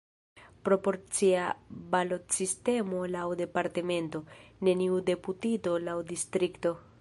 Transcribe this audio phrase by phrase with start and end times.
[0.67, 1.43] Proporcia
[1.95, 4.23] balotsistemo laŭ departemento,
[4.69, 6.75] neniu deputito laŭ distrikto.